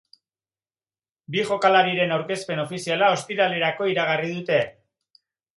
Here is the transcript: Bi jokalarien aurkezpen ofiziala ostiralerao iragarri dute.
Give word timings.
Bi 1.35 1.43
jokalarien 1.49 2.15
aurkezpen 2.17 2.63
ofiziala 2.65 3.11
ostiralerao 3.19 3.91
iragarri 3.95 4.37
dute. 4.39 4.59